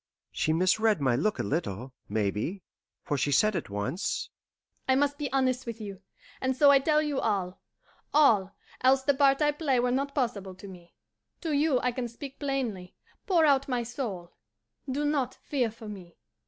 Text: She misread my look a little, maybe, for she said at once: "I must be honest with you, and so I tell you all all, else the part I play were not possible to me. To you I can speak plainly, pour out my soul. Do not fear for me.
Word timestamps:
She 0.31 0.51
misread 0.51 0.99
my 0.99 1.15
look 1.15 1.37
a 1.37 1.43
little, 1.43 1.93
maybe, 2.09 2.63
for 3.03 3.19
she 3.19 3.31
said 3.31 3.55
at 3.55 3.69
once: 3.69 4.31
"I 4.87 4.95
must 4.95 5.19
be 5.19 5.31
honest 5.31 5.67
with 5.67 5.79
you, 5.79 6.01
and 6.41 6.57
so 6.57 6.71
I 6.71 6.79
tell 6.79 7.03
you 7.03 7.19
all 7.19 7.61
all, 8.11 8.55
else 8.83 9.03
the 9.03 9.13
part 9.13 9.43
I 9.43 9.51
play 9.51 9.79
were 9.79 9.91
not 9.91 10.15
possible 10.15 10.55
to 10.55 10.67
me. 10.67 10.95
To 11.41 11.51
you 11.53 11.79
I 11.81 11.91
can 11.91 12.07
speak 12.07 12.39
plainly, 12.39 12.95
pour 13.27 13.45
out 13.45 13.67
my 13.67 13.83
soul. 13.83 14.31
Do 14.89 15.05
not 15.05 15.35
fear 15.35 15.69
for 15.69 15.87
me. 15.87 16.17